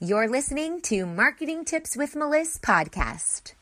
You're 0.00 0.28
listening 0.28 0.80
to 0.82 1.06
Marketing 1.06 1.64
Tips 1.64 1.96
with 1.96 2.14
Melissa 2.14 2.60
podcast. 2.60 3.54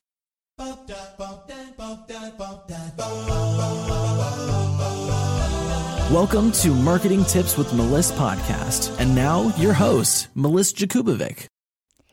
Welcome 6.13 6.53
to 6.53 6.75
Marketing 6.75 7.25
Tips 7.25 7.57
with 7.57 7.73
Melissa 7.73 8.13
podcast. 8.17 9.01
And 9.01 9.15
now 9.15 9.51
your 9.57 9.73
host, 9.73 10.29
Melissa 10.35 10.77
Jakubovic. 10.77 11.47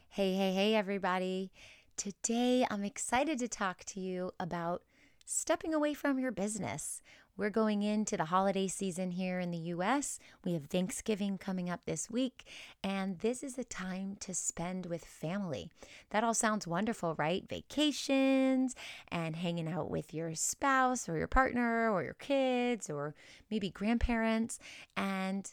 Hey, 0.07 0.35
hey, 0.35 0.53
hey, 0.53 0.73
everybody. 0.73 1.51
Today 1.97 2.65
I'm 2.71 2.85
excited 2.85 3.39
to 3.39 3.49
talk 3.49 3.83
to 3.87 3.99
you 3.99 4.31
about 4.39 4.83
stepping 5.25 5.73
away 5.73 5.93
from 5.93 6.19
your 6.19 6.31
business. 6.31 7.01
We're 7.35 7.49
going 7.49 7.81
into 7.81 8.15
the 8.15 8.25
holiday 8.25 8.67
season 8.67 9.11
here 9.11 9.39
in 9.39 9.49
the 9.49 9.57
US. 9.57 10.19
We 10.45 10.53
have 10.53 10.65
Thanksgiving 10.65 11.39
coming 11.39 11.67
up 11.67 11.81
this 11.85 12.09
week, 12.09 12.47
and 12.83 13.17
this 13.19 13.41
is 13.41 13.57
a 13.57 13.63
time 13.63 14.17
to 14.19 14.35
spend 14.35 14.85
with 14.85 15.03
family. 15.03 15.69
That 16.11 16.23
all 16.23 16.35
sounds 16.35 16.67
wonderful, 16.67 17.15
right? 17.15 17.43
Vacations 17.49 18.75
and 19.07 19.35
hanging 19.35 19.67
out 19.67 19.89
with 19.89 20.13
your 20.13 20.35
spouse 20.35 21.09
or 21.09 21.17
your 21.17 21.27
partner 21.27 21.89
or 21.89 22.03
your 22.03 22.13
kids 22.13 22.87
or 22.87 23.15
maybe 23.49 23.71
grandparents. 23.71 24.59
And 24.95 25.51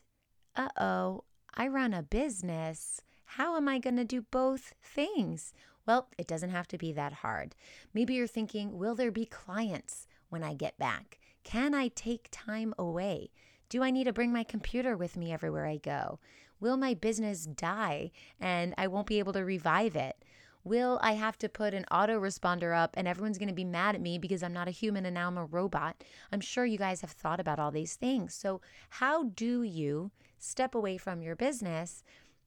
uh 0.55 0.69
oh, 0.79 1.25
I 1.55 1.69
run 1.69 1.95
a 1.95 2.03
business. 2.03 3.01
How 3.25 3.57
am 3.57 3.69
I 3.69 3.79
going 3.79 3.97
to 3.97 4.05
do 4.05 4.23
both 4.31 4.75
things? 4.83 5.55
Well, 5.91 6.07
it 6.17 6.29
doesn't 6.29 6.51
have 6.51 6.69
to 6.69 6.79
be 6.79 6.93
that 6.93 7.15
hard. 7.15 7.57
Maybe 7.93 8.15
you're 8.15 8.29
thinking, 8.29 8.79
will 8.79 8.95
there 8.95 9.11
be 9.11 9.27
clients 9.27 10.07
when 10.29 10.45
I 10.45 10.55
get 10.55 10.79
back? 10.79 11.19
Can 11.43 11.75
I 11.75 11.89
take 11.89 12.29
time 12.31 12.73
away? 12.79 13.33
Do 13.69 13.83
I 13.83 13.91
need 13.91 14.05
to 14.05 14.13
bring 14.13 14.33
my 14.33 14.45
computer 14.45 14.97
with 14.97 15.17
me 15.17 15.33
everywhere 15.33 15.67
I 15.67 15.79
go? 15.79 16.21
Will 16.61 16.77
my 16.77 16.95
business 16.95 17.45
die 17.45 18.13
and 18.39 18.73
I 18.79 18.87
won't 18.87 19.09
be 19.09 19.19
able 19.19 19.33
to 19.33 19.45
revive 19.45 19.97
it? 19.97 20.25
Will 20.63 21.01
I 21.03 21.15
have 21.15 21.37
to 21.39 21.49
put 21.49 21.75
an 21.75 21.87
autoresponder 21.91 22.73
up 22.73 22.95
and 22.95 23.09
everyone's 23.09 23.39
going 23.39 23.49
to 23.49 23.53
be 23.53 23.65
mad 23.65 23.97
at 23.97 24.01
me 24.01 24.17
because 24.17 24.45
I'm 24.45 24.53
not 24.53 24.69
a 24.69 24.71
human 24.71 25.05
and 25.05 25.15
now 25.15 25.27
I'm 25.27 25.39
a 25.39 25.45
robot? 25.45 26.05
I'm 26.31 26.41
sure 26.41 26.65
you 26.65 26.79
guys 26.79 27.01
have 27.01 27.11
thought 27.11 27.41
about 27.41 27.59
all 27.59 27.73
these 27.73 27.97
things. 27.97 28.33
So, 28.33 28.61
how 28.91 29.25
do 29.25 29.65
you 29.65 30.13
step 30.39 30.77
away 30.77 30.99
from 30.99 31.21
your 31.21 31.35
business 31.35 32.05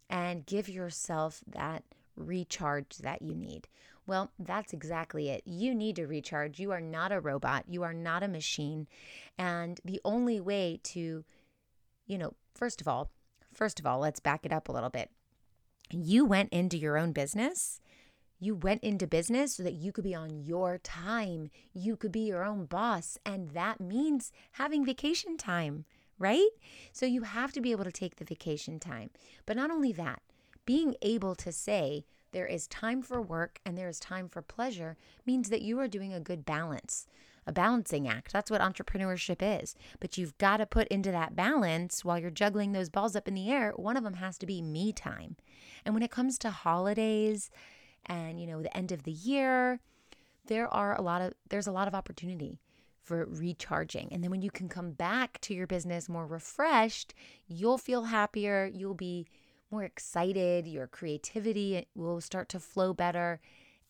and 0.10 0.46
give 0.46 0.70
yourself 0.70 1.42
that 1.46 1.84
recharge 2.16 2.98
that 3.00 3.22
you 3.22 3.36
need? 3.36 3.68
Well, 4.06 4.32
that's 4.38 4.74
exactly 4.74 5.30
it. 5.30 5.44
You 5.46 5.74
need 5.74 5.96
to 5.96 6.08
recharge. 6.08 6.60
You 6.60 6.72
are 6.72 6.82
not 6.82 7.12
a 7.12 7.20
robot, 7.20 7.66
you 7.68 7.84
are 7.84 7.94
not 7.94 8.24
a 8.24 8.28
machine. 8.28 8.88
And 9.38 9.80
the 9.86 10.02
only 10.04 10.40
way 10.40 10.80
to, 10.84 11.24
you 12.06 12.18
know, 12.18 12.34
first 12.54 12.82
of 12.82 12.88
all, 12.88 13.12
first 13.54 13.80
of 13.80 13.86
all, 13.86 14.00
let's 14.00 14.20
back 14.20 14.46
it 14.46 14.52
up 14.52 14.68
a 14.68 14.72
little 14.72 14.90
bit. 14.90 15.10
You 15.90 16.26
went 16.26 16.52
into 16.52 16.78
your 16.78 16.98
own 16.98 17.12
business. 17.12 17.80
You 18.40 18.56
went 18.56 18.84
into 18.84 19.08
business 19.08 19.56
so 19.56 19.64
that 19.64 19.74
you 19.74 19.94
could 19.94 20.04
be 20.04 20.16
on 20.16 20.44
your 20.44 20.78
time. 20.80 21.50
You 21.72 21.96
could 21.96 22.12
be 22.12 22.22
your 22.22 22.44
own 22.44 22.66
boss. 22.66 23.18
And 23.26 23.52
that 23.52 23.80
means 23.80 24.34
having 24.54 24.86
vacation 24.86 25.38
time, 25.38 25.86
right? 26.20 26.50
So 26.92 27.06
you 27.06 27.22
have 27.24 27.54
to 27.54 27.62
be 27.62 27.72
able 27.72 27.86
to 27.86 27.92
take 27.92 28.18
the 28.18 28.26
vacation 28.26 28.80
time. 28.80 29.12
But 29.46 29.56
not 29.56 29.72
only 29.72 29.94
that, 29.94 30.22
being 30.66 30.96
able 31.02 31.36
to 31.36 31.52
say, 31.52 32.06
there 32.32 32.48
is 32.48 32.68
time 32.68 33.02
for 33.02 33.22
work 33.22 33.60
and 33.66 33.78
there 33.78 33.88
is 33.88 34.00
time 34.00 34.28
for 34.28 34.42
pleasure 34.42 34.98
means 35.26 35.50
that 35.50 35.62
you 35.62 35.80
are 35.80 35.88
doing 35.88 36.12
a 36.14 36.20
good 36.20 36.46
balance, 36.46 37.08
a 37.46 37.52
balancing 37.52 38.08
act. 38.08 38.34
That's 38.34 38.50
what 38.50 38.62
entrepreneurship 38.62 39.38
is. 39.62 39.76
But 40.00 40.18
you've 40.18 40.38
got 40.40 40.58
to 40.58 40.66
put 40.66 40.88
into 40.88 41.12
that 41.12 41.36
balance 41.36 42.04
while 42.04 42.18
you're 42.18 42.32
juggling 42.32 42.72
those 42.72 42.90
balls 42.90 43.16
up 43.16 43.28
in 43.28 43.36
the 43.36 43.52
air. 43.52 43.72
One 43.76 43.98
of 43.98 44.04
them 44.04 44.16
has 44.16 44.38
to 44.40 44.46
be 44.46 44.62
me 44.62 44.92
time. 44.92 45.38
And 45.86 45.94
when 45.94 46.04
it 46.04 46.12
comes 46.12 46.38
to 46.40 46.50
holidays 46.50 47.52
and, 48.06 48.40
you 48.42 48.48
know, 48.48 48.62
the 48.62 48.76
end 48.76 48.92
of 48.92 49.04
the 49.04 49.12
year, 49.12 49.80
there 50.48 50.68
are 50.74 50.98
a 50.98 51.02
lot 51.02 51.22
of 51.22 51.34
there's 51.50 51.68
a 51.68 51.72
lot 51.72 51.88
of 51.88 51.96
opportunity 51.96 52.60
for 53.04 53.26
recharging. 53.26 54.10
And 54.12 54.24
then 54.24 54.32
when 54.32 54.42
you 54.42 54.50
can 54.50 54.70
come 54.70 54.92
back 54.92 55.40
to 55.42 55.54
your 55.54 55.68
business 55.68 56.10
more 56.10 56.26
refreshed, 56.26 57.14
you'll 57.48 57.78
feel 57.78 58.06
happier, 58.06 58.70
you'll 58.74 58.94
be 58.94 59.28
more 59.74 59.84
excited, 59.84 60.68
your 60.68 60.86
creativity 60.86 61.78
eh, 61.78 61.84
will 61.96 62.22
start 62.22 62.48
to 62.50 62.60
flow 62.60 62.94
better, 62.94 63.42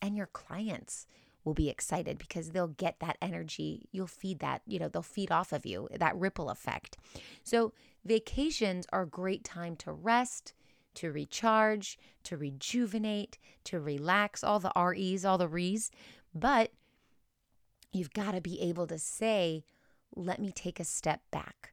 and 0.01 0.15
your 0.15 0.27
clients 0.27 1.05
will 1.43 1.53
be 1.53 1.69
excited 1.69 2.17
because 2.17 2.51
they'll 2.51 2.67
get 2.69 3.01
that 3.01 3.17
energy. 3.21 3.89
You'll 3.91 4.07
feed 4.07 4.39
that, 4.39 4.61
you 4.65 4.79
know, 4.79 4.87
they'll 4.87 5.01
feed 5.01 5.29
off 5.29 5.51
of 5.51 5.65
you, 5.65 5.89
that 5.93 6.15
ripple 6.15 6.49
effect. 6.49 6.97
So, 7.43 7.73
vacations 8.05 8.87
are 8.93 9.01
a 9.01 9.07
great 9.07 9.43
time 9.43 9.75
to 9.77 9.91
rest, 9.91 10.53
to 10.95 11.11
recharge, 11.11 11.99
to 12.23 12.37
rejuvenate, 12.37 13.37
to 13.65 13.79
relax, 13.81 14.41
all 14.41 14.59
the 14.59 14.71
REs, 14.75 15.25
all 15.25 15.37
the 15.37 15.49
REs. 15.49 15.91
But 16.33 16.71
you've 17.91 18.13
got 18.13 18.31
to 18.31 18.41
be 18.41 18.61
able 18.61 18.87
to 18.87 18.97
say, 18.97 19.65
let 20.15 20.39
me 20.39 20.53
take 20.53 20.79
a 20.79 20.85
step 20.85 21.21
back 21.29 21.72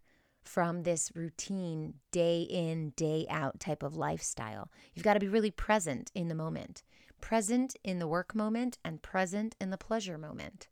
from 0.50 0.82
this 0.82 1.12
routine, 1.14 1.94
day 2.10 2.42
in, 2.42 2.90
day 2.96 3.24
out 3.30 3.60
type 3.60 3.84
of 3.84 3.94
lifestyle. 3.94 4.68
You've 4.92 5.04
got 5.04 5.14
to 5.14 5.20
be 5.20 5.28
really 5.28 5.52
present 5.52 6.10
in 6.12 6.26
the 6.26 6.34
moment, 6.34 6.82
present 7.20 7.76
in 7.84 8.00
the 8.00 8.08
work 8.08 8.34
moment, 8.34 8.76
and 8.84 9.00
present 9.00 9.54
in 9.60 9.70
the 9.70 9.78
pleasure 9.78 10.18
moment. 10.18 10.66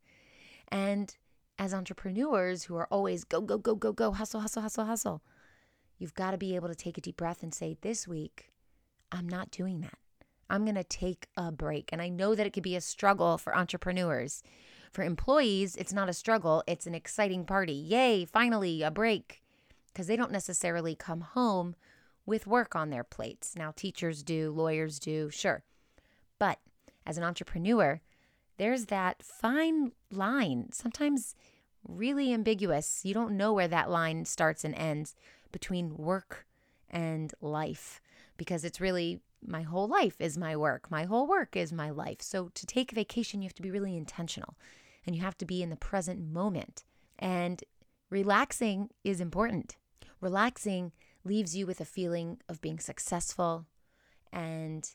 And 0.67 1.15
as 1.57 1.73
entrepreneurs 1.73 2.63
who 2.63 2.75
are 2.75 2.89
always 2.91 3.23
go, 3.23 3.39
go, 3.39 3.57
go, 3.57 3.73
go, 3.73 3.93
go, 3.93 4.11
hustle, 4.11 4.41
hustle, 4.41 4.63
hustle, 4.63 4.83
hustle, 4.83 5.21
you've 5.97 6.13
got 6.13 6.31
to 6.31 6.37
be 6.37 6.57
able 6.57 6.67
to 6.67 6.75
take 6.75 6.97
a 6.97 7.01
deep 7.01 7.15
breath 7.15 7.41
and 7.41 7.53
say, 7.53 7.77
This 7.79 8.05
week, 8.05 8.51
I'm 9.13 9.29
not 9.29 9.49
doing 9.49 9.79
that. 9.79 9.97
I'm 10.49 10.65
going 10.65 10.75
to 10.75 10.83
take 10.83 11.27
a 11.37 11.53
break. 11.53 11.87
And 11.93 12.01
I 12.01 12.09
know 12.09 12.35
that 12.35 12.45
it 12.45 12.51
could 12.51 12.63
be 12.63 12.75
a 12.75 12.81
struggle 12.81 13.37
for 13.37 13.55
entrepreneurs. 13.55 14.43
For 14.91 15.03
employees, 15.03 15.77
it's 15.77 15.93
not 15.93 16.09
a 16.09 16.13
struggle, 16.13 16.65
it's 16.67 16.85
an 16.85 16.95
exciting 16.95 17.45
party. 17.45 17.71
Yay, 17.71 18.25
finally, 18.25 18.81
a 18.81 18.91
break 18.91 19.41
because 19.91 20.07
they 20.07 20.15
don't 20.15 20.31
necessarily 20.31 20.95
come 20.95 21.21
home 21.21 21.75
with 22.25 22.47
work 22.47 22.75
on 22.75 22.89
their 22.89 23.03
plates. 23.03 23.55
Now, 23.55 23.71
teachers 23.75 24.23
do, 24.23 24.51
lawyers 24.51 24.99
do, 24.99 25.29
sure. 25.29 25.63
But 26.37 26.59
as 27.05 27.17
an 27.17 27.23
entrepreneur, 27.23 28.01
there's 28.57 28.85
that 28.85 29.23
fine 29.23 29.93
line, 30.11 30.71
sometimes 30.71 31.35
really 31.87 32.33
ambiguous. 32.33 33.01
You 33.03 33.13
don't 33.13 33.37
know 33.37 33.53
where 33.53 33.67
that 33.67 33.89
line 33.89 34.25
starts 34.25 34.63
and 34.63 34.75
ends 34.75 35.15
between 35.51 35.97
work 35.97 36.45
and 36.89 37.33
life 37.41 38.01
because 38.37 38.63
it's 38.63 38.81
really 38.81 39.21
my 39.45 39.61
whole 39.61 39.87
life 39.87 40.19
is 40.19 40.37
my 40.37 40.55
work. 40.55 40.91
My 40.91 41.05
whole 41.05 41.27
work 41.27 41.55
is 41.55 41.71
my 41.71 41.89
life. 41.89 42.21
So 42.21 42.49
to 42.53 42.65
take 42.65 42.91
vacation, 42.91 43.41
you 43.41 43.47
have 43.47 43.55
to 43.55 43.61
be 43.61 43.71
really 43.71 43.95
intentional 43.95 44.55
and 45.05 45.15
you 45.15 45.21
have 45.21 45.37
to 45.37 45.45
be 45.45 45.63
in 45.63 45.69
the 45.69 45.75
present 45.75 46.19
moment. 46.19 46.83
And 47.17 47.63
relaxing 48.09 48.89
is 49.03 49.21
important. 49.21 49.77
Relaxing 50.21 50.91
leaves 51.23 51.55
you 51.55 51.65
with 51.65 51.81
a 51.81 51.85
feeling 51.85 52.39
of 52.47 52.61
being 52.61 52.79
successful 52.79 53.65
and 54.31 54.89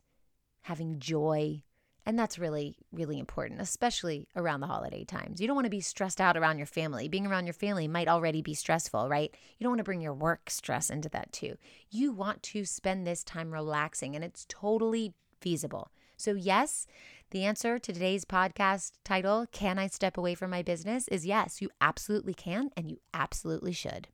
having 0.62 0.98
joy. 0.98 1.62
And 2.06 2.18
that's 2.18 2.38
really, 2.38 2.76
really 2.92 3.18
important, 3.18 3.62
especially 3.62 4.28
around 4.36 4.60
the 4.60 4.66
holiday 4.66 5.04
times. 5.04 5.40
You 5.40 5.46
don't 5.46 5.56
want 5.56 5.64
to 5.64 5.70
be 5.70 5.80
stressed 5.80 6.20
out 6.20 6.36
around 6.36 6.58
your 6.58 6.66
family. 6.66 7.08
Being 7.08 7.26
around 7.26 7.46
your 7.46 7.54
family 7.54 7.88
might 7.88 8.08
already 8.08 8.42
be 8.42 8.52
stressful, 8.52 9.08
right? 9.08 9.34
You 9.58 9.64
don't 9.64 9.70
want 9.70 9.78
to 9.78 9.84
bring 9.84 10.02
your 10.02 10.12
work 10.12 10.50
stress 10.50 10.90
into 10.90 11.08
that 11.10 11.32
too. 11.32 11.56
You 11.90 12.12
want 12.12 12.42
to 12.44 12.66
spend 12.66 13.06
this 13.06 13.24
time 13.24 13.52
relaxing, 13.52 14.14
and 14.14 14.22
it's 14.22 14.44
totally 14.50 15.14
feasible. 15.40 15.90
So, 16.18 16.34
yes, 16.34 16.86
the 17.30 17.44
answer 17.44 17.78
to 17.78 17.92
today's 17.92 18.24
podcast 18.24 18.92
title, 19.02 19.46
Can 19.50 19.78
I 19.78 19.86
Step 19.86 20.18
Away 20.18 20.34
from 20.34 20.50
My 20.50 20.62
Business? 20.62 21.08
is 21.08 21.26
yes, 21.26 21.62
you 21.62 21.70
absolutely 21.80 22.34
can, 22.34 22.70
and 22.76 22.90
you 22.90 22.98
absolutely 23.14 23.72
should. 23.72 24.08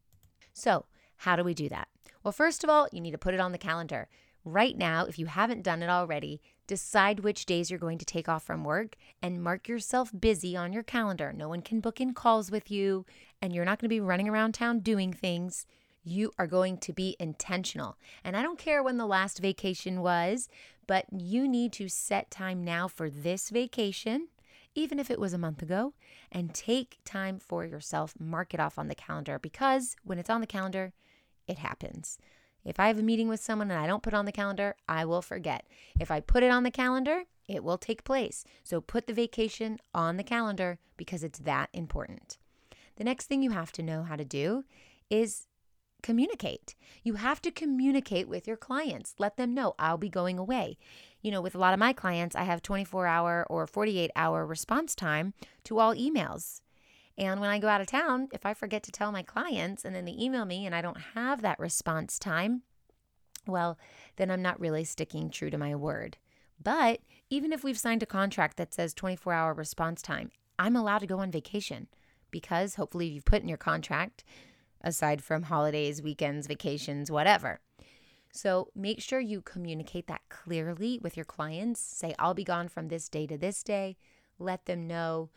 So, 0.52 0.86
how 1.20 1.36
do 1.36 1.44
we 1.44 1.52
do 1.52 1.68
that? 1.68 1.88
Well, 2.24 2.32
first 2.32 2.64
of 2.64 2.70
all, 2.70 2.88
you 2.92 3.00
need 3.00 3.10
to 3.10 3.18
put 3.18 3.34
it 3.34 3.40
on 3.40 3.52
the 3.52 3.58
calendar. 3.58 4.08
Right 4.42 4.76
now, 4.76 5.04
if 5.04 5.18
you 5.18 5.26
haven't 5.26 5.62
done 5.62 5.82
it 5.82 5.90
already, 5.90 6.40
decide 6.66 7.20
which 7.20 7.44
days 7.44 7.68
you're 7.68 7.78
going 7.78 7.98
to 7.98 8.06
take 8.06 8.26
off 8.26 8.42
from 8.42 8.64
work 8.64 8.96
and 9.20 9.42
mark 9.42 9.68
yourself 9.68 10.10
busy 10.18 10.56
on 10.56 10.72
your 10.72 10.82
calendar. 10.82 11.30
No 11.30 11.46
one 11.46 11.60
can 11.60 11.80
book 11.80 12.00
in 12.00 12.14
calls 12.14 12.50
with 12.50 12.70
you, 12.70 13.04
and 13.42 13.54
you're 13.54 13.66
not 13.66 13.78
going 13.80 13.90
to 13.90 13.94
be 13.94 14.00
running 14.00 14.30
around 14.30 14.52
town 14.52 14.80
doing 14.80 15.12
things. 15.12 15.66
You 16.02 16.32
are 16.38 16.46
going 16.46 16.78
to 16.78 16.92
be 16.94 17.16
intentional. 17.20 17.98
And 18.24 18.34
I 18.34 18.40
don't 18.40 18.58
care 18.58 18.82
when 18.82 18.96
the 18.96 19.06
last 19.06 19.40
vacation 19.40 20.00
was, 20.00 20.48
but 20.86 21.04
you 21.12 21.46
need 21.46 21.74
to 21.74 21.90
set 21.90 22.30
time 22.30 22.64
now 22.64 22.88
for 22.88 23.10
this 23.10 23.50
vacation, 23.50 24.28
even 24.74 24.98
if 24.98 25.10
it 25.10 25.20
was 25.20 25.34
a 25.34 25.38
month 25.38 25.60
ago, 25.60 25.92
and 26.32 26.54
take 26.54 26.98
time 27.04 27.38
for 27.38 27.66
yourself. 27.66 28.14
Mark 28.18 28.54
it 28.54 28.60
off 28.60 28.78
on 28.78 28.88
the 28.88 28.94
calendar 28.94 29.38
because 29.38 29.96
when 30.02 30.18
it's 30.18 30.30
on 30.30 30.40
the 30.40 30.46
calendar, 30.46 30.94
it 31.50 31.58
happens. 31.58 32.18
If 32.64 32.78
I 32.78 32.88
have 32.88 32.98
a 32.98 33.02
meeting 33.02 33.28
with 33.28 33.40
someone 33.40 33.70
and 33.70 33.80
I 33.80 33.86
don't 33.86 34.02
put 34.02 34.14
on 34.14 34.26
the 34.26 34.32
calendar, 34.32 34.76
I 34.88 35.04
will 35.04 35.22
forget. 35.22 35.66
If 35.98 36.10
I 36.10 36.20
put 36.20 36.42
it 36.42 36.50
on 36.50 36.62
the 36.62 36.70
calendar, 36.70 37.24
it 37.48 37.64
will 37.64 37.78
take 37.78 38.04
place. 38.04 38.44
So 38.62 38.80
put 38.80 39.06
the 39.06 39.12
vacation 39.12 39.78
on 39.94 40.16
the 40.16 40.22
calendar 40.24 40.78
because 40.96 41.24
it's 41.24 41.40
that 41.40 41.70
important. 41.72 42.38
The 42.96 43.04
next 43.04 43.26
thing 43.26 43.42
you 43.42 43.50
have 43.50 43.72
to 43.72 43.82
know 43.82 44.02
how 44.02 44.16
to 44.16 44.24
do 44.24 44.64
is 45.08 45.46
communicate. 46.02 46.74
You 47.02 47.14
have 47.14 47.42
to 47.42 47.50
communicate 47.50 48.28
with 48.28 48.46
your 48.46 48.56
clients. 48.56 49.14
Let 49.18 49.36
them 49.36 49.54
know 49.54 49.74
I'll 49.78 49.98
be 49.98 50.08
going 50.08 50.38
away. 50.38 50.78
You 51.22 51.30
know, 51.30 51.40
with 51.40 51.54
a 51.54 51.58
lot 51.58 51.74
of 51.74 51.80
my 51.80 51.92
clients, 51.92 52.36
I 52.36 52.44
have 52.44 52.62
24 52.62 53.06
hour 53.06 53.46
or 53.48 53.66
48 53.66 54.10
hour 54.14 54.46
response 54.46 54.94
time 54.94 55.34
to 55.64 55.78
all 55.78 55.94
emails. 55.94 56.60
And 57.20 57.38
when 57.38 57.50
I 57.50 57.58
go 57.58 57.68
out 57.68 57.82
of 57.82 57.86
town, 57.86 58.28
if 58.32 58.46
I 58.46 58.54
forget 58.54 58.82
to 58.84 58.90
tell 58.90 59.12
my 59.12 59.22
clients 59.22 59.84
and 59.84 59.94
then 59.94 60.06
they 60.06 60.16
email 60.18 60.46
me 60.46 60.64
and 60.64 60.74
I 60.74 60.80
don't 60.80 61.00
have 61.14 61.42
that 61.42 61.58
response 61.58 62.18
time, 62.18 62.62
well, 63.46 63.78
then 64.16 64.30
I'm 64.30 64.40
not 64.40 64.58
really 64.58 64.84
sticking 64.84 65.28
true 65.28 65.50
to 65.50 65.58
my 65.58 65.74
word. 65.74 66.16
But 66.62 67.00
even 67.28 67.52
if 67.52 67.62
we've 67.62 67.78
signed 67.78 68.02
a 68.02 68.06
contract 68.06 68.56
that 68.56 68.72
says 68.72 68.94
24 68.94 69.34
hour 69.34 69.52
response 69.52 70.00
time, 70.00 70.30
I'm 70.58 70.74
allowed 70.74 71.00
to 71.00 71.06
go 71.06 71.18
on 71.18 71.30
vacation 71.30 71.88
because 72.30 72.76
hopefully 72.76 73.08
you've 73.08 73.26
put 73.26 73.42
in 73.42 73.48
your 73.48 73.58
contract, 73.58 74.24
aside 74.80 75.22
from 75.22 75.42
holidays, 75.42 76.00
weekends, 76.00 76.46
vacations, 76.46 77.10
whatever. 77.10 77.60
So 78.32 78.68
make 78.74 79.02
sure 79.02 79.20
you 79.20 79.42
communicate 79.42 80.06
that 80.06 80.22
clearly 80.30 80.98
with 81.02 81.18
your 81.18 81.24
clients. 81.24 81.80
Say, 81.80 82.14
I'll 82.18 82.32
be 82.32 82.44
gone 82.44 82.68
from 82.68 82.88
this 82.88 83.10
day 83.10 83.26
to 83.26 83.36
this 83.36 83.62
day. 83.62 83.98
Let 84.38 84.64
them 84.64 84.86
know 84.86 85.28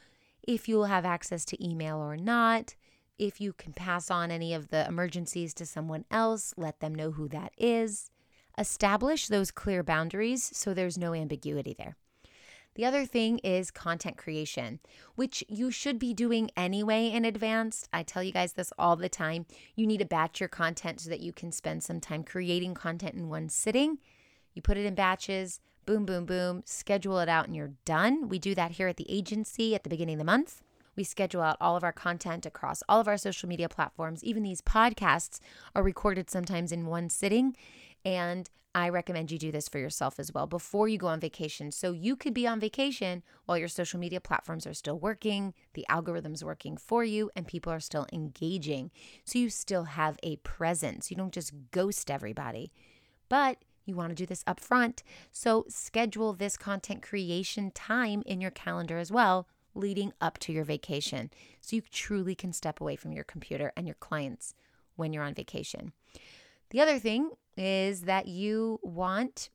if 0.43 0.67
you'll 0.67 0.85
have 0.85 1.05
access 1.05 1.45
to 1.45 1.65
email 1.65 1.97
or 1.97 2.17
not. 2.17 2.75
If 3.19 3.39
you 3.39 3.53
can 3.53 3.73
pass 3.73 4.09
on 4.09 4.31
any 4.31 4.53
of 4.53 4.69
the 4.69 4.87
emergencies 4.87 5.53
to 5.55 5.65
someone 5.65 6.05
else, 6.09 6.53
let 6.57 6.79
them 6.79 6.95
know 6.95 7.11
who 7.11 7.27
that 7.29 7.53
is. 7.57 8.09
Establish 8.57 9.27
those 9.27 9.51
clear 9.51 9.83
boundaries 9.83 10.51
so 10.53 10.73
there's 10.73 10.97
no 10.97 11.13
ambiguity 11.13 11.75
there. 11.77 11.95
The 12.75 12.85
other 12.85 13.05
thing 13.05 13.37
is 13.39 13.69
content 13.69 14.17
creation, 14.17 14.79
which 15.15 15.43
you 15.47 15.69
should 15.69 15.99
be 15.99 16.13
doing 16.13 16.49
anyway 16.57 17.11
in 17.11 17.23
advance. 17.23 17.87
I 17.93 18.01
tell 18.01 18.23
you 18.23 18.31
guys 18.31 18.53
this 18.53 18.73
all 18.79 18.95
the 18.95 19.09
time. 19.09 19.45
You 19.75 19.85
need 19.85 19.99
to 19.99 20.05
batch 20.05 20.39
your 20.39 20.49
content 20.49 21.01
so 21.01 21.09
that 21.11 21.19
you 21.19 21.31
can 21.33 21.51
spend 21.51 21.83
some 21.83 21.99
time 21.99 22.23
creating 22.23 22.73
content 22.73 23.13
in 23.13 23.29
one 23.29 23.49
sitting. 23.49 23.99
You 24.55 24.63
put 24.63 24.77
it 24.77 24.85
in 24.85 24.95
batches, 24.95 25.59
boom, 25.85 26.06
boom, 26.06 26.25
boom, 26.25 26.63
schedule 26.65 27.19
it 27.19 27.30
out, 27.30 27.45
and 27.45 27.56
you're 27.56 27.74
done. 27.85 28.30
We 28.30 28.39
do 28.39 28.56
that 28.56 28.71
here 28.71 28.88
at 28.88 28.97
the 28.97 29.09
agency 29.09 29.75
at 29.75 29.83
the 29.83 29.89
beginning 29.89 30.15
of 30.15 30.19
the 30.19 30.25
month. 30.25 30.62
We 30.95 31.03
schedule 31.03 31.41
out 31.41 31.57
all 31.59 31.75
of 31.75 31.83
our 31.83 31.91
content 31.91 32.45
across 32.45 32.83
all 32.88 33.00
of 33.00 33.07
our 33.07 33.18
social 33.18 33.50
media 33.50 33.69
platforms. 33.69 34.24
Even 34.24 34.44
these 34.44 34.62
podcasts 34.62 35.39
are 35.75 35.83
recorded 35.83 36.30
sometimes 36.30 36.71
in 36.71 36.85
one 36.85 37.09
sitting. 37.09 37.56
And 38.06 38.50
I 38.75 38.89
recommend 38.89 39.31
you 39.31 39.38
do 39.38 39.51
this 39.51 39.69
for 39.69 39.77
yourself 39.77 40.19
as 40.19 40.33
well 40.33 40.47
before 40.47 40.88
you 40.88 40.97
go 40.97 41.07
on 41.07 41.19
vacation. 41.19 41.71
So 41.71 41.91
you 41.91 42.15
could 42.15 42.33
be 42.33 42.47
on 42.47 42.59
vacation 42.59 43.24
while 43.45 43.57
your 43.57 43.68
social 43.68 44.00
media 44.00 44.19
platforms 44.19 44.65
are 44.65 44.74
still 44.74 44.97
working, 44.97 45.53
the 45.74 45.86
algorithm's 45.89 46.44
working 46.44 46.77
for 46.77 47.03
you, 47.03 47.29
and 47.36 47.47
people 47.47 47.71
are 47.71 47.79
still 47.79 48.07
engaging. 48.12 48.89
So 49.25 49.38
you 49.38 49.50
still 49.50 49.83
have 49.83 50.18
a 50.24 50.38
presence. 50.38 51.12
You 51.12 51.18
don't 51.18 51.33
just 51.33 51.53
ghost 51.71 52.09
everybody. 52.09 52.71
But 53.29 53.57
you 53.85 53.95
want 53.95 54.09
to 54.09 54.15
do 54.15 54.25
this 54.25 54.44
up 54.47 54.59
front. 54.59 55.03
So 55.31 55.65
schedule 55.68 56.33
this 56.33 56.57
content 56.57 57.01
creation 57.01 57.71
time 57.71 58.24
in 58.25 58.41
your 58.41 58.51
calendar 58.51 58.97
as 58.97 59.12
well, 59.12 59.47
leading 59.75 60.13
up 60.21 60.38
to 60.39 60.53
your 60.53 60.63
vacation. 60.63 61.31
So 61.62 61.75
you 61.75 61.81
truly 61.91 62.35
can 62.35 62.53
step 62.53 62.80
away 62.80 62.95
from 62.95 63.12
your 63.12 63.24
computer 63.24 63.71
and 63.75 63.88
your 63.88 63.95
clients 63.95 64.53
when 64.95 65.13
you're 65.13 65.24
on 65.24 65.33
vacation. 65.33 65.94
The 66.69 66.81
other 66.81 67.00
thing 67.00 67.31
is 67.57 68.01
that 68.01 68.27
you 68.27 68.80
want 68.81 69.50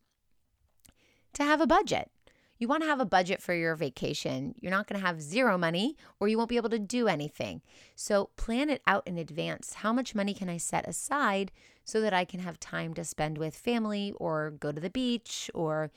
to 1.35 1.45
have 1.45 1.61
a 1.61 1.67
budget. 1.67 2.11
You 2.59 2.67
want 2.67 2.83
to 2.83 2.89
have 2.89 2.99
a 2.99 3.07
budget 3.07 3.41
for 3.41 3.55
your 3.55 3.77
vacation. 3.77 4.55
You're 4.61 4.73
not 4.73 4.89
going 4.89 5.01
to 5.01 5.07
have 5.07 5.23
zero 5.23 5.57
money 5.57 5.97
or 6.19 6.27
you 6.27 6.37
won't 6.37 6.49
be 6.49 6.57
able 6.57 6.71
to 6.71 6.79
do 6.79 7.07
anything. 7.07 7.63
So 7.95 8.31
plan 8.37 8.69
it 8.69 8.83
out 8.87 9.07
in 9.07 9.17
advance. 9.17 9.75
How 9.75 9.93
much 9.93 10.15
money 10.15 10.35
can 10.35 10.49
I 10.49 10.57
set 10.57 10.89
aside 10.89 11.53
so 11.85 12.01
that 12.01 12.13
I 12.13 12.25
can 12.25 12.41
have 12.41 12.59
time 12.59 12.95
to 12.95 13.05
spend 13.05 13.39
with 13.39 13.55
family 13.55 14.13
or 14.17 14.51
go 14.51 14.73
to 14.73 14.81
the 14.81 14.91
beach 14.91 15.51
or 15.55 15.93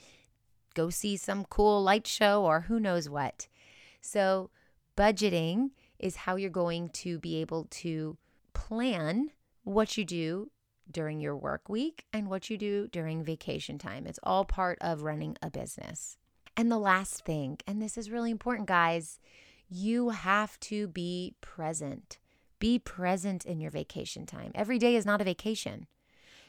go 0.76 0.92
see 0.92 1.18
some 1.18 1.46
cool 1.46 1.82
light 1.82 2.06
show 2.06 2.44
or 2.46 2.62
who 2.62 2.80
knows 2.80 3.10
what? 3.10 3.48
So, 4.00 4.52
budgeting 4.96 5.72
is 5.98 6.16
how 6.16 6.36
you're 6.36 6.50
going 6.50 6.90
to 6.90 7.18
be 7.20 7.42
able 7.42 7.66
to 7.70 8.18
plan 8.54 9.32
what 9.64 9.98
you 9.98 10.06
do 10.06 10.52
during 10.90 11.20
your 11.20 11.36
work 11.36 11.70
week 11.70 12.06
and 12.12 12.30
what 12.30 12.50
you 12.50 12.58
do 12.58 12.88
during 12.88 13.24
vacation 13.24 13.78
time. 13.78 14.06
It's 14.06 14.20
all 14.24 14.46
part 14.46 14.78
of 14.82 15.04
running 15.04 15.38
a 15.42 15.50
business. 15.50 16.18
And 16.62 16.72
the 16.72 16.78
last 16.78 17.26
thing, 17.26 17.58
and 17.66 17.82
this 17.82 17.98
is 17.98 18.12
really 18.12 18.30
important, 18.30 18.68
guys, 18.68 19.18
you 19.68 20.10
have 20.10 20.60
to 20.60 20.88
be 20.88 21.34
present. 21.42 22.20
Be 22.60 22.78
present 22.78 23.48
in 23.48 23.60
your 23.60 23.72
vacation 23.72 24.28
time. 24.28 24.52
Every 24.54 24.78
day 24.78 24.96
is 24.96 25.04
not 25.04 25.22
a 25.22 25.24
vacation. 25.24 25.88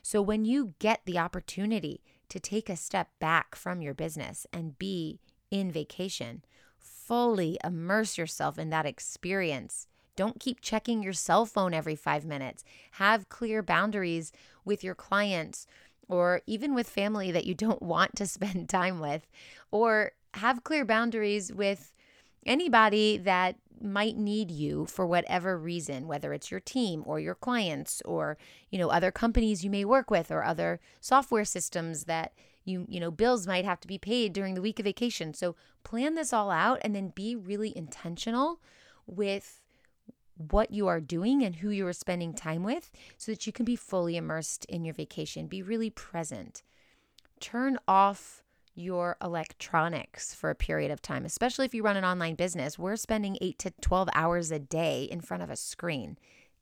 So 0.03 0.21
when 0.21 0.45
you 0.45 0.75
get 0.81 1.01
the 1.07 1.17
opportunity 1.17 2.03
to 2.29 2.39
take 2.39 2.69
a 2.69 2.77
step 2.77 3.09
back 3.21 3.55
from 3.55 3.81
your 3.81 3.95
business 3.95 4.47
and 4.53 4.79
be 4.79 5.19
in 5.51 5.73
vacation, 5.73 6.45
fully 6.79 7.57
immerse 7.65 8.19
yourself 8.19 8.59
in 8.59 8.69
that 8.69 8.85
experience 8.85 9.87
don't 10.15 10.41
keep 10.41 10.61
checking 10.61 11.03
your 11.03 11.15
cell 11.15 11.47
phone 11.47 11.73
every 11.73 11.97
five 11.97 12.25
minutes. 12.25 12.65
Have 12.93 13.29
clear 13.29 13.63
boundaries 13.63 14.31
with 14.65 14.85
your 14.85 14.95
clients 14.95 15.67
or 16.09 16.43
even 16.47 16.75
with 16.75 16.89
family 16.89 17.31
that 17.31 17.47
you 17.47 17.55
don't 17.55 17.83
want 17.95 18.17
to 18.17 18.27
spend 18.27 18.69
time 18.69 19.01
with, 19.01 19.27
or 19.71 20.13
have 20.35 20.65
clear 20.65 20.85
boundaries 20.85 21.53
with 21.53 21.93
anybody 22.45 23.17
that 23.19 23.57
might 23.81 24.17
need 24.17 24.51
you 24.51 24.87
for 24.87 25.05
whatever 25.05 25.59
reason 25.59 26.07
whether 26.07 26.33
it's 26.33 26.53
your 26.53 26.61
team 26.61 27.03
or 27.05 27.19
your 27.19 27.35
clients 27.35 28.01
or 28.05 28.39
you 28.71 28.79
know 28.79 28.91
other 28.91 29.11
companies 29.11 29.65
you 29.65 29.71
may 29.71 29.85
work 29.85 30.09
with 30.09 30.31
or 30.31 30.45
other 30.45 30.79
software 31.01 31.45
systems 31.45 32.05
that 32.05 32.33
you 32.65 32.87
you 32.89 33.01
know 33.01 33.11
bills 33.11 33.47
might 33.47 33.65
have 33.65 33.81
to 33.81 33.89
be 33.89 33.99
paid 33.99 34.33
during 34.33 34.55
the 34.55 34.63
week 34.63 34.79
of 34.79 34.85
vacation. 34.85 35.35
So 35.35 35.57
plan 35.85 36.15
this 36.15 36.33
all 36.33 36.51
out 36.51 36.79
and 36.83 36.95
then 36.95 37.09
be 37.09 37.35
really 37.35 37.77
intentional 37.77 38.61
with 39.07 39.61
what 40.51 40.71
you 40.71 40.89
are 40.89 41.01
doing 41.01 41.43
and 41.43 41.57
who 41.57 41.71
you 41.71 41.87
are 41.87 41.93
spending 41.93 42.35
time 42.35 42.63
with 42.63 42.91
so 43.17 43.33
that 43.33 43.47
you 43.47 43.53
can 43.53 43.65
be 43.65 43.77
fully 43.77 44.17
immersed 44.17 44.65
in 44.67 44.85
your 44.85 44.95
vacation. 44.95 45.47
Be 45.47 45.63
really 45.63 45.91
present. 45.91 46.63
Turn 47.41 47.79
off 47.87 48.43
your 48.75 49.17
electronics 49.23 50.35
for 50.35 50.49
a 50.51 50.55
period 50.55 50.91
of 50.91 51.03
time, 51.03 51.25
especially 51.25 51.67
if 51.67 51.75
you 51.75 51.83
run 51.83 51.97
an 51.97 52.05
online 52.05 52.35
business. 52.35 52.79
We're 52.79 52.97
spending 52.97 53.37
8 53.41 53.59
to 53.61 53.71
12 53.81 54.09
hours 54.15 54.51
a 54.51 54.59
day 54.59 55.05
in 55.05 55.21
front 55.21 55.43
of 55.43 55.51
a 55.51 55.57
screen. 55.57 56.19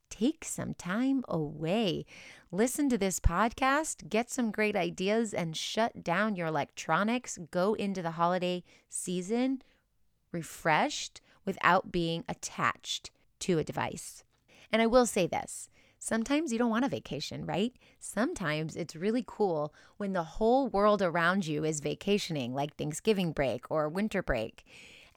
Take 0.09 0.43
some 0.43 0.73
time 0.73 1.23
away. 1.29 2.05
Listen 2.51 2.89
to 2.89 2.97
this 2.97 3.21
podcast, 3.21 4.09
get 4.09 4.29
some 4.29 4.51
great 4.51 4.75
ideas, 4.75 5.33
and 5.33 5.55
shut 5.55 6.03
down 6.03 6.35
your 6.35 6.47
electronics. 6.47 7.39
Go 7.49 7.75
into 7.75 8.01
the 8.01 8.11
holiday 8.11 8.63
season 8.89 9.61
refreshed 10.31 11.21
without 11.45 11.91
being 11.91 12.23
attached 12.27 13.11
to 13.41 13.59
a 13.59 13.63
device. 13.63 14.23
And 14.71 14.81
I 14.81 14.87
will 14.87 15.05
say 15.05 15.27
this 15.27 15.69
sometimes 15.99 16.51
you 16.51 16.57
don't 16.57 16.71
want 16.71 16.83
a 16.83 16.89
vacation, 16.89 17.45
right? 17.45 17.73
Sometimes 17.99 18.75
it's 18.75 18.95
really 18.95 19.23
cool 19.25 19.73
when 19.97 20.13
the 20.13 20.23
whole 20.23 20.67
world 20.67 21.01
around 21.01 21.45
you 21.45 21.63
is 21.63 21.79
vacationing, 21.79 22.55
like 22.55 22.75
Thanksgiving 22.75 23.31
break 23.31 23.69
or 23.69 23.87
winter 23.87 24.23
break, 24.23 24.65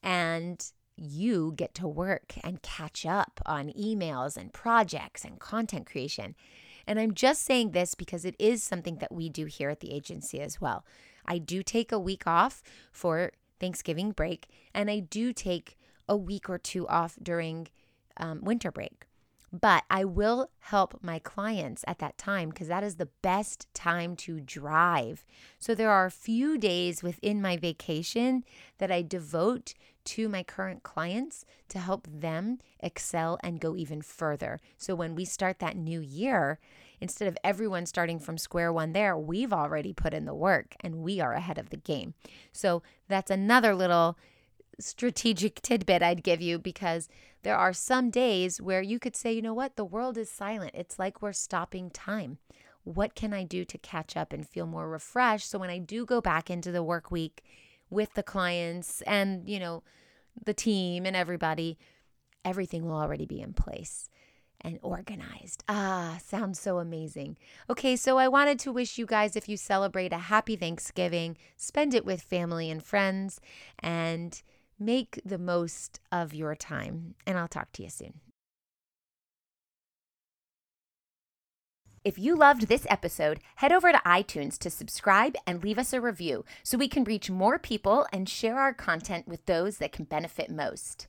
and 0.03 0.65
you 0.97 1.55
get 1.57 1.75
to 1.75 1.89
work 1.89 2.35
and 2.45 2.63
catch 2.63 3.07
up 3.07 3.41
on 3.47 3.73
emails 3.73 4.37
and 4.37 4.53
projects 4.53 5.25
and 5.25 5.41
content 5.41 5.87
creation. 5.87 6.35
And 6.87 7.01
I'm 7.01 7.15
just 7.15 7.43
saying 7.43 7.71
this 7.71 7.95
because 7.95 8.25
it 8.25 8.37
is 8.39 8.63
something 8.63 8.99
that 8.99 9.11
we 9.11 9.29
do 9.31 9.47
here 9.47 9.71
at 9.71 9.81
the 9.81 9.93
agency 9.93 10.41
as 10.41 10.61
well. 10.61 10.85
I 11.27 11.39
do 11.39 11.63
take 11.63 11.91
a 11.93 11.99
week 11.99 12.27
off 12.27 12.63
for 12.93 13.33
Thanksgiving 13.59 14.13
break, 14.13 14.49
and 14.75 14.91
I 14.91 14.99
do 14.99 15.33
take 15.33 15.79
a 16.07 16.17
week 16.17 16.51
or 16.51 16.59
two 16.59 16.87
off 16.89 17.17
during 17.23 17.69
um, 18.17 18.41
winter 18.43 18.71
break. 18.71 19.07
But 19.53 19.85
I 19.89 20.05
will 20.05 20.51
help 20.59 20.99
my 21.01 21.21
clients 21.21 21.85
at 21.87 22.01
that 22.01 22.19
time 22.19 22.49
because 22.49 22.67
that 22.67 22.83
is 22.83 22.97
the 22.97 23.11
best 23.23 23.73
time 23.73 24.17
to 24.17 24.41
drive. 24.41 25.25
So 25.61 25.77
there 25.77 25.93
are 25.93 26.07
a 26.07 26.11
few 26.11 26.59
days 26.59 27.05
within 27.05 27.41
my 27.41 27.57
vacation 27.57 28.43
that 28.79 28.91
I 28.91 29.03
devote 29.03 29.75
to 30.07 30.29
my 30.29 30.43
current 30.43 30.83
clients 30.83 31.45
to 31.69 31.79
help 31.79 32.09
them 32.11 32.59
excel 32.81 33.39
and 33.45 33.61
go 33.61 33.77
even 33.77 34.03
further. 34.03 34.61
So 34.77 34.97
when 34.97 35.15
we 35.15 35.25
start 35.25 35.61
that 35.61 35.77
new 35.77 36.01
year, 36.01 36.59
instead 37.01 37.29
of 37.29 37.39
everyone 37.45 37.87
starting 37.87 38.19
from 38.19 38.39
square 38.39 38.73
one 38.73 38.93
there, 38.93 39.17
we've 39.17 39.53
already 39.53 39.93
put 39.93 40.15
in 40.15 40.25
the 40.25 40.35
work 40.35 40.75
and 40.81 40.97
we 40.97 41.21
are 41.21 41.33
ahead 41.33 41.59
of 41.59 41.71
the 41.71 41.77
game. 41.77 42.15
So 42.53 42.83
that's 43.09 43.31
another 43.31 43.75
little 43.75 44.19
strategic 44.81 45.63
tidbit 45.63 46.03
I'd 46.03 46.23
give 46.23 46.41
you 46.41 46.59
because 46.59 47.09
there 47.43 47.57
are 47.57 47.73
some 47.73 48.11
days 48.11 48.61
where 48.61 48.83
you 48.83 48.99
could 48.99 49.17
say, 49.17 49.33
you 49.33 49.43
know 49.43 49.55
what, 49.55 49.77
the 49.77 49.85
world 49.85 50.17
is 50.19 50.31
silent. 50.31 50.73
It's 50.75 50.99
like 50.99 51.23
we're 51.23 51.33
stopping 51.33 51.91
time. 51.91 52.39
What 52.85 53.15
can 53.15 53.33
I 53.33 53.45
do 53.45 53.65
to 53.65 53.79
catch 53.79 54.17
up 54.17 54.33
and 54.33 54.47
feel 54.49 54.67
more 54.67 54.89
refreshed? 54.89 55.49
So 55.49 55.59
when 55.59 55.71
I 55.71 55.79
do 55.79 56.05
go 56.05 56.21
back 56.21 56.51
into 56.51 56.71
the 56.73 56.83
work 56.83 57.11
week 57.11 57.43
with 57.91 58.15
the 58.15 58.23
clients 58.23 59.01
and, 59.03 59.49
you 59.49 59.59
know, 59.59 59.83
the 60.45 60.55
team 60.55 61.07
and 61.07 61.15
everybody, 61.17 61.79
everything 62.45 62.85
will 62.85 62.97
already 62.97 63.27
be 63.27 63.41
in 63.41 63.53
place. 63.55 64.09
and 64.61 64.79
organized. 64.83 65.63
Ah, 65.69 66.19
sounds 66.25 66.59
so 66.59 66.79
amazing. 66.79 67.37
Okay, 67.69 67.97
so 67.97 68.17
I 68.19 68.29
wanted 68.29 68.59
to 68.61 68.73
wish 68.73 68.99
you 68.99 69.07
guys, 69.07 69.37
if 69.37 69.49
you 69.49 69.57
celebrate 69.57 70.13
a 70.13 70.19
happy 70.19 70.57
Thanksgiving, 70.57 71.37
spend 71.57 71.95
it 71.95 72.05
with 72.07 72.23
family 72.23 72.71
and 72.71 72.83
friends 72.83 73.41
and 73.79 74.43
make 74.85 75.21
the 75.25 75.39
most 75.39 76.01
of 76.13 76.35
your 76.35 76.55
time. 76.55 77.15
And 77.27 77.39
I'll 77.39 77.49
talk 77.49 77.73
to 77.73 77.83
you 77.83 77.91
soon. 77.91 78.21
If 82.05 82.19
you 82.19 82.37
loved 82.37 82.69
this 82.69 82.87
episode, 82.91 83.41
head 83.57 83.73
over 83.73 83.91
to 83.91 83.99
iTunes 84.05 84.59
to 84.59 84.69
subscribe 84.69 85.37
and 85.47 85.65
leave 85.65 85.79
us 85.79 85.95
a 85.95 86.03
review 86.03 86.45
so 86.63 86.77
we 86.77 86.87
can 86.87 87.05
reach 87.05 87.31
more 87.31 87.59
people 87.59 88.07
and 88.13 88.29
share 88.29 88.59
our 88.59 88.75
content 88.75 89.27
with 89.27 89.47
those 89.47 89.79
that 89.79 89.93
can 89.93 90.05
benefit 90.05 90.51
most. 90.51 91.07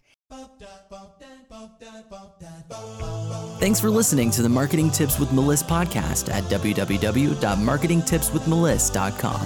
Thanks 3.60 3.82
for 3.82 3.90
listening 3.90 4.32
to 4.32 4.42
the 4.42 4.50
Marketing 4.50 4.90
Tips 4.90 5.20
with 5.20 5.34
Melissa 5.34 5.66
podcast 5.66 6.34
at 6.34 6.46
www.marketingtipswithmeliss.com. 6.46 9.46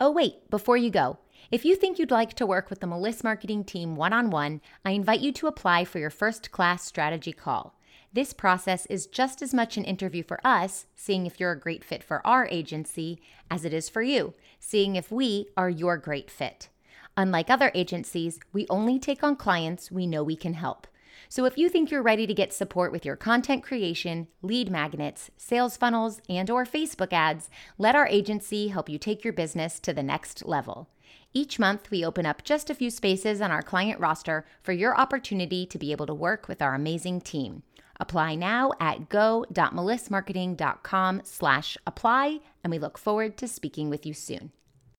Oh, 0.00 0.10
wait, 0.10 0.48
before 0.48 0.76
you 0.76 0.90
go, 0.90 1.18
if 1.50 1.64
you 1.64 1.76
think 1.76 1.98
you'd 1.98 2.10
like 2.10 2.34
to 2.34 2.46
work 2.46 2.68
with 2.68 2.80
the 2.80 2.86
Meliss 2.86 3.24
marketing 3.24 3.64
team 3.64 3.96
one 3.96 4.12
on 4.12 4.28
one, 4.28 4.60
I 4.84 4.90
invite 4.90 5.20
you 5.20 5.32
to 5.32 5.46
apply 5.46 5.86
for 5.86 5.98
your 5.98 6.10
first 6.10 6.50
class 6.50 6.84
strategy 6.84 7.32
call. 7.32 7.74
This 8.12 8.34
process 8.34 8.84
is 8.86 9.06
just 9.06 9.40
as 9.40 9.54
much 9.54 9.76
an 9.76 9.84
interview 9.84 10.22
for 10.22 10.46
us, 10.46 10.86
seeing 10.94 11.26
if 11.26 11.40
you're 11.40 11.52
a 11.52 11.58
great 11.58 11.84
fit 11.84 12.04
for 12.04 12.26
our 12.26 12.46
agency, 12.50 13.20
as 13.50 13.64
it 13.64 13.72
is 13.72 13.88
for 13.88 14.02
you, 14.02 14.34
seeing 14.60 14.96
if 14.96 15.10
we 15.10 15.46
are 15.56 15.70
your 15.70 15.96
great 15.96 16.30
fit. 16.30 16.68
Unlike 17.16 17.48
other 17.48 17.72
agencies, 17.74 18.38
we 18.52 18.66
only 18.68 18.98
take 18.98 19.22
on 19.22 19.34
clients 19.34 19.90
we 19.90 20.06
know 20.06 20.22
we 20.22 20.36
can 20.36 20.54
help. 20.54 20.86
So 21.30 21.46
if 21.46 21.58
you 21.58 21.68
think 21.68 21.90
you're 21.90 22.02
ready 22.02 22.26
to 22.26 22.34
get 22.34 22.52
support 22.52 22.92
with 22.92 23.04
your 23.04 23.16
content 23.16 23.62
creation, 23.62 24.28
lead 24.42 24.70
magnets, 24.70 25.30
sales 25.36 25.76
funnels, 25.76 26.20
and 26.28 26.48
or 26.50 26.64
Facebook 26.64 27.12
ads, 27.12 27.50
let 27.76 27.96
our 27.96 28.06
agency 28.06 28.68
help 28.68 28.88
you 28.88 28.98
take 28.98 29.24
your 29.24 29.32
business 29.32 29.80
to 29.80 29.92
the 29.92 30.02
next 30.02 30.44
level. 30.46 30.88
Each 31.34 31.58
month, 31.58 31.90
we 31.90 32.04
open 32.04 32.26
up 32.26 32.44
just 32.44 32.70
a 32.70 32.74
few 32.74 32.90
spaces 32.90 33.40
on 33.40 33.50
our 33.50 33.62
client 33.62 34.00
roster 34.00 34.46
for 34.62 34.72
your 34.72 34.98
opportunity 34.98 35.66
to 35.66 35.78
be 35.78 35.92
able 35.92 36.06
to 36.06 36.14
work 36.14 36.48
with 36.48 36.62
our 36.62 36.74
amazing 36.74 37.20
team. 37.20 37.62
Apply 38.00 38.34
now 38.34 38.72
at 38.80 39.08
go.melissmarketing.com 39.08 41.22
slash 41.24 41.76
apply, 41.86 42.40
and 42.62 42.70
we 42.70 42.78
look 42.78 42.96
forward 42.96 43.36
to 43.38 43.48
speaking 43.48 43.90
with 43.90 44.06
you 44.06 44.14
soon. 44.14 44.52